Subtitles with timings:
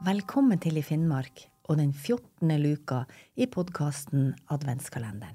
[0.00, 2.48] Velkommen til i Finnmark og den 14.
[2.56, 3.02] luka
[3.36, 5.34] i podkasten Adventskalenderen.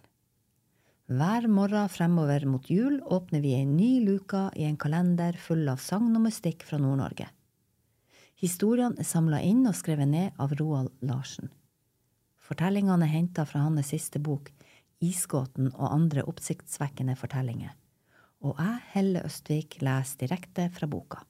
[1.06, 5.84] Hver morgen fremover mot jul åpner vi en ny luka i en kalender full av
[5.86, 7.28] sagn og mystikk fra Nord-Norge.
[8.42, 11.54] Historiene er samla inn og skrevet ned av Roald Larsen.
[12.42, 14.50] Fortellingene er henta fra hans siste bok,
[14.98, 17.78] Isgåten og andre oppsiktsvekkende fortellinger.
[18.42, 21.22] Og jeg, Helle Østvik, leser direkte fra boka.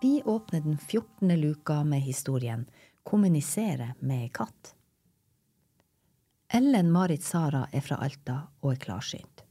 [0.00, 1.40] Vi åpner den 14.
[1.40, 2.66] luka med historien
[3.02, 4.74] Kommunisere med ei katt.
[6.48, 9.42] Ellen Marit Sara er fra Alta og er klarsynt.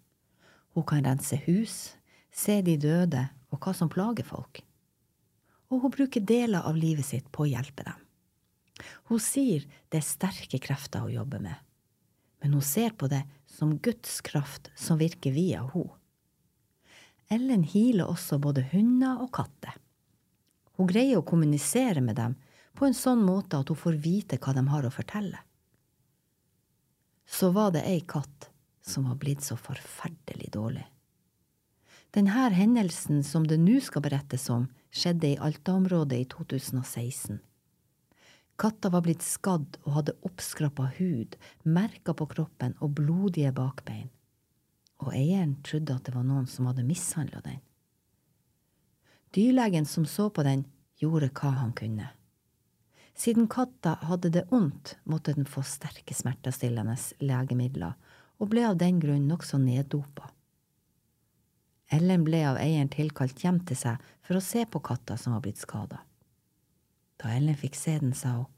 [0.71, 1.97] Hun kan rense hus,
[2.31, 4.61] se de døde og hva som plager folk.
[5.67, 8.05] Og hun bruker deler av livet sitt på å hjelpe dem.
[9.11, 11.57] Hun sier det er sterke krefter hun jobber med,
[12.39, 15.91] men hun ser på det som Guds kraft som virker via henne.
[17.27, 19.75] Ellen healer også både hunder og katter.
[20.77, 22.35] Hun greier å kommunisere med dem
[22.77, 25.39] på en sånn måte at hun får vite hva de har å fortelle.
[27.27, 28.51] Så var det ei katt
[28.85, 30.85] som var blitt så forferdelig dårlig.
[32.15, 37.41] Denne hendelsen som det nå skal berettes om, skjedde i Alta-området i 2016.
[38.57, 44.07] Katta var blitt skadd og hadde oppskrappa hud, merker på kroppen og blodige bakbein.
[45.03, 47.59] Og eieren trodde at det var noen som hadde mishandla den.
[49.35, 50.65] Dyrlegen som så på den,
[50.97, 52.09] gjorde hva han kunne.
[53.17, 57.95] Siden katta hadde det ondt, måtte den få sterke smertestillende legemidler,
[58.37, 60.29] og ble av den grunn nokså neddopa.
[61.89, 65.41] Ellen ble av eieren tilkalt hjem til seg for å se på katta som var
[65.45, 66.03] blitt skada.
[67.17, 68.51] Da Ellen fikk se den, sa hun,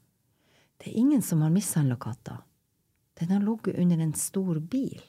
[0.80, 2.42] det er ingen som har mishandla katta,
[3.20, 5.00] den har ligget under en stor bil.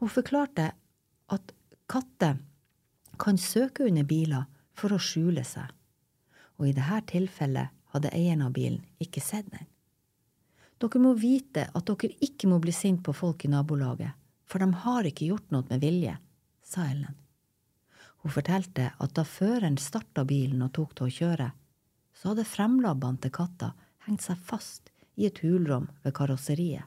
[0.00, 0.70] Hun forklarte
[1.32, 1.52] at
[1.88, 2.36] katter
[3.18, 4.46] kan søke under biler
[4.76, 5.70] for å skjule seg,
[6.58, 9.66] og i dette tilfellet hadde eieren av bilen ikke sett den.
[10.76, 14.12] Dere må vite at dere ikke må bli sint på folk i nabolaget,
[14.44, 16.16] for de har ikke gjort noe med vilje,
[16.62, 17.16] sa Ellen.
[18.22, 21.48] Hun fortalte at da føreren starta bilen og tok til å kjøre,
[22.16, 23.72] så hadde fremlabbene til katta
[24.06, 26.84] hengt seg fast i et hulrom ved karosseriet.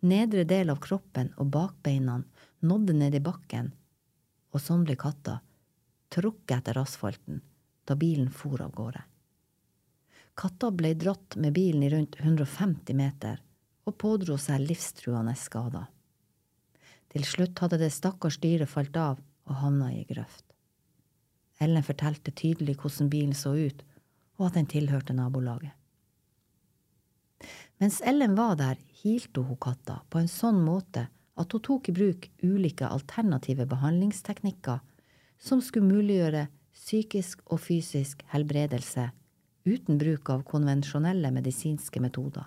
[0.00, 2.20] Nedre del av kroppen og bakbeina
[2.64, 3.68] nådde ned i bakken
[4.50, 5.38] og sånn ble katta
[6.10, 7.40] trukket etter asfalten
[7.86, 9.02] da bilen for av gårde.
[10.34, 13.40] Katta ble dratt med bilen i rundt 150 meter
[13.86, 15.88] og pådro seg livstruende skader.
[17.10, 19.18] Til slutt hadde det stakkars dyret falt av
[19.50, 20.44] og havna i ei grøft.
[21.60, 23.82] Ellen fortalte tydelig hvordan bilen så ut,
[24.38, 25.74] og at den tilhørte nabolaget.
[27.80, 31.08] Mens Ellen var der, hilte hun katta på en sånn måte
[31.40, 34.80] at hun tok i bruk ulike alternative behandlingsteknikker
[35.40, 36.46] som skulle muliggjøre
[36.76, 39.08] psykisk og fysisk helbredelse
[39.68, 42.44] uten bruk av konvensjonelle medisinske metoder.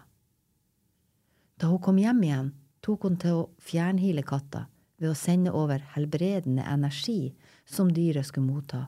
[1.57, 2.51] Da hun kom hjem igjen,
[2.83, 4.65] tok hun til å fjernhile katta
[4.99, 7.33] ved å sende over helbredende energi
[7.65, 8.87] som dyret skulle motta,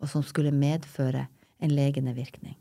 [0.00, 1.26] og som skulle medføre
[1.58, 2.56] en legende virkning.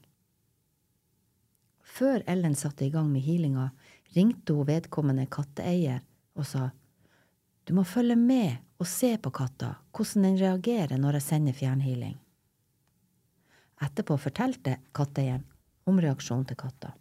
[1.96, 3.70] Før Ellen satte i gang med healinga,
[4.16, 6.02] ringte hun vedkommende katteeier
[6.36, 6.70] og sa
[7.66, 12.18] du må følge med og se på katta, hvordan den reagerer når jeg sender fjernhealing.
[13.82, 15.48] Etterpå fortalte katteeieren
[15.90, 16.92] om reaksjonen til katta.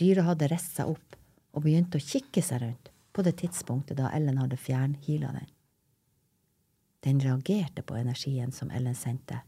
[0.00, 1.18] Dyret hadde reist seg opp
[1.52, 5.50] og begynte å kikke seg rundt på det tidspunktet da Ellen hadde fjernheala den.
[7.04, 9.42] Den reagerte på energien som Ellen sendte,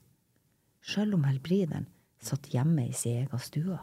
[0.85, 1.89] sjøl om helbrideren
[2.21, 3.79] satt hjemme i sin egen stue.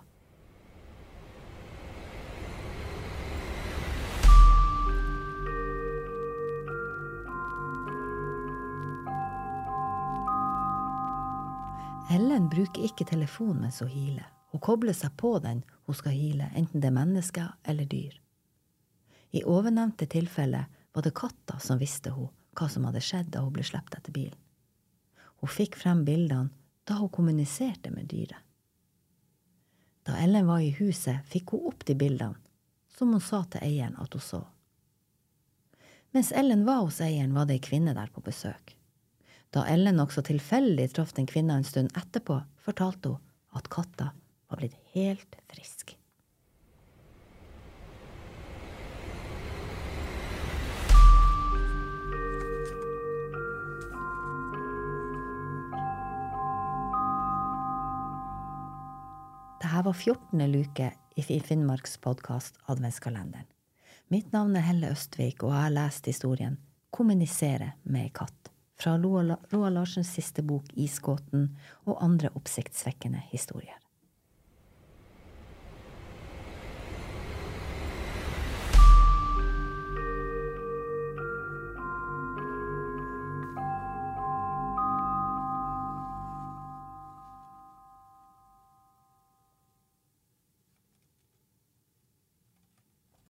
[12.12, 14.28] Ellen bruker ikke telefon mens hun healer.
[14.52, 18.18] Hun kobler seg på den hun skal heale, enten det er mennesker eller dyr.
[19.32, 22.28] I ovennevnte tilfelle var det katta som visste hun
[22.58, 24.40] hva som hadde skjedd da hun ble sluppet etter bilen.
[25.40, 26.52] Hun fikk frem bildene
[26.84, 28.44] da hun kommuniserte med dyret.
[30.04, 32.36] Da Ellen var i huset, fikk hun opp de bildene,
[32.98, 34.42] som hun sa til eieren at hun så.
[36.12, 38.76] Mens Ellen var hos eieren, var det ei kvinne der på besøk.
[39.52, 44.14] Da Ellen også tilfeldig traff den kvinna en stund etterpå, fortalte hun at katta
[44.48, 45.98] var blitt helt frisk.
[59.62, 60.46] Dette var 14.
[60.52, 63.50] luke i Finnmarks podkast Adventskalenderen.
[64.08, 66.60] Mitt navn er Helle Østvik, og jeg har lest historien
[66.92, 68.51] Kommunisere med katt
[68.82, 71.52] fra Roald Larsens siste bok 'Isgåten'
[71.86, 73.78] og andre oppsiktsvekkende historier.